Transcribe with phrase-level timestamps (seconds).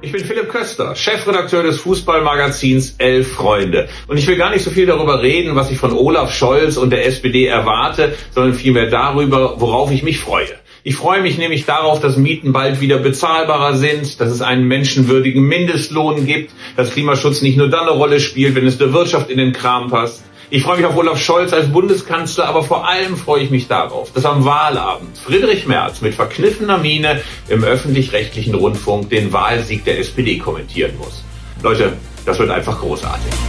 [0.00, 3.88] Ich bin Philipp Köster, Chefredakteur des Fußballmagazins Elf Freunde.
[4.06, 6.90] Und ich will gar nicht so viel darüber reden, was ich von Olaf Scholz und
[6.90, 10.46] der SPD erwarte, sondern vielmehr darüber, worauf ich mich freue.
[10.84, 15.42] Ich freue mich nämlich darauf, dass Mieten bald wieder bezahlbarer sind, dass es einen menschenwürdigen
[15.42, 19.38] Mindestlohn gibt, dass Klimaschutz nicht nur dann eine Rolle spielt, wenn es der Wirtschaft in
[19.38, 20.22] den Kram passt.
[20.50, 24.12] Ich freue mich auf Olaf Scholz als Bundeskanzler, aber vor allem freue ich mich darauf,
[24.12, 30.38] dass am Wahlabend Friedrich Merz mit verkniffener Miene im öffentlich-rechtlichen Rundfunk den Wahlsieg der SPD
[30.38, 31.22] kommentieren muss.
[31.62, 31.92] Leute,
[32.24, 33.47] das wird einfach großartig.